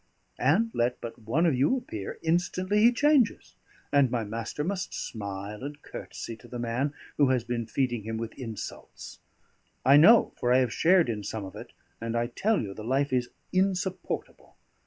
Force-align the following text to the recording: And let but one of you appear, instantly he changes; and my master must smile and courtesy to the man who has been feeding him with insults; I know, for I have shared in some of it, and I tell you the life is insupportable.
And 0.39 0.71
let 0.73 0.99
but 0.99 1.19
one 1.19 1.45
of 1.45 1.53
you 1.53 1.77
appear, 1.77 2.17
instantly 2.23 2.79
he 2.79 2.91
changes; 2.91 3.55
and 3.93 4.09
my 4.09 4.23
master 4.23 4.63
must 4.63 4.95
smile 4.95 5.63
and 5.63 5.79
courtesy 5.83 6.35
to 6.37 6.47
the 6.47 6.57
man 6.57 6.91
who 7.17 7.29
has 7.29 7.43
been 7.43 7.67
feeding 7.67 8.01
him 8.01 8.17
with 8.17 8.33
insults; 8.33 9.19
I 9.85 9.97
know, 9.97 10.33
for 10.37 10.51
I 10.51 10.57
have 10.57 10.73
shared 10.73 11.07
in 11.07 11.23
some 11.23 11.45
of 11.45 11.55
it, 11.55 11.71
and 12.01 12.15
I 12.17 12.25
tell 12.35 12.59
you 12.59 12.73
the 12.73 12.83
life 12.83 13.13
is 13.13 13.29
insupportable. 13.53 14.55